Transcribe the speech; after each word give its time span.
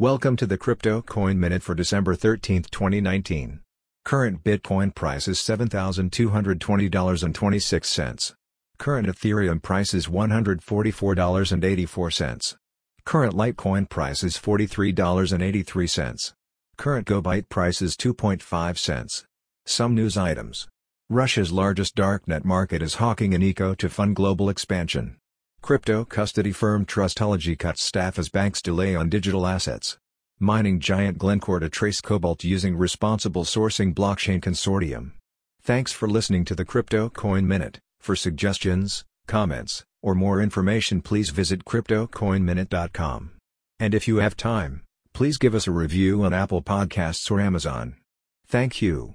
Welcome 0.00 0.34
to 0.38 0.46
the 0.46 0.58
Crypto 0.58 1.02
Coin 1.02 1.38
Minute 1.38 1.62
for 1.62 1.76
December 1.76 2.16
13, 2.16 2.64
2019. 2.64 3.60
Current 4.04 4.42
Bitcoin 4.42 4.92
price 4.92 5.28
is 5.28 5.38
$7,220.26. 5.38 8.34
Current 8.76 9.06
Ethereum 9.06 9.62
price 9.62 9.94
is 9.94 10.08
$144.84. 10.08 12.56
Current 13.04 13.34
Litecoin 13.34 13.88
price 13.88 14.24
is 14.24 14.36
$43.83. 14.36 16.32
Current 16.76 17.06
GoByte 17.06 17.48
price 17.48 17.80
is 17.80 17.96
2.5 17.96 18.76
cents. 18.76 19.24
Some 19.64 19.94
news 19.94 20.16
items. 20.16 20.66
Russia's 21.08 21.52
largest 21.52 21.94
darknet 21.94 22.44
market 22.44 22.82
is 22.82 22.96
hawking 22.96 23.32
an 23.32 23.42
ICO 23.42 23.76
to 23.76 23.88
fund 23.88 24.16
global 24.16 24.48
expansion. 24.48 25.18
Crypto 25.64 26.04
custody 26.04 26.52
firm 26.52 26.84
Trustology 26.84 27.58
cuts 27.58 27.82
staff 27.82 28.18
as 28.18 28.28
banks 28.28 28.60
delay 28.60 28.94
on 28.94 29.08
digital 29.08 29.46
assets. 29.46 29.96
Mining 30.38 30.78
giant 30.78 31.16
Glencore 31.16 31.58
to 31.58 31.70
trace 31.70 32.02
cobalt 32.02 32.44
using 32.44 32.76
responsible 32.76 33.44
sourcing 33.44 33.94
blockchain 33.94 34.42
consortium. 34.42 35.12
Thanks 35.62 35.90
for 35.90 36.06
listening 36.06 36.44
to 36.44 36.54
the 36.54 36.66
Crypto 36.66 37.08
Coin 37.08 37.48
Minute. 37.48 37.78
For 37.98 38.14
suggestions, 38.14 39.06
comments, 39.26 39.84
or 40.02 40.14
more 40.14 40.42
information 40.42 41.00
please 41.00 41.30
visit 41.30 41.64
cryptocoinminute.com. 41.64 43.30
And 43.80 43.94
if 43.94 44.06
you 44.06 44.16
have 44.18 44.36
time, 44.36 44.82
please 45.14 45.38
give 45.38 45.54
us 45.54 45.66
a 45.66 45.70
review 45.70 46.24
on 46.24 46.34
Apple 46.34 46.60
Podcasts 46.60 47.30
or 47.30 47.40
Amazon. 47.40 47.96
Thank 48.46 48.82
you. 48.82 49.12